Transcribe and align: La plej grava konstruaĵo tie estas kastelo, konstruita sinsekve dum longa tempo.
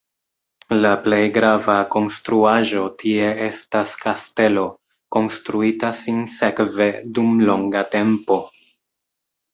La 0.83 0.91
plej 1.07 1.19
grava 1.35 1.75
konstruaĵo 1.95 2.81
tie 3.03 3.27
estas 3.49 3.93
kastelo, 4.05 4.63
konstruita 5.17 5.93
sinsekve 6.01 6.89
dum 7.19 7.37
longa 7.51 7.89
tempo. 7.99 8.41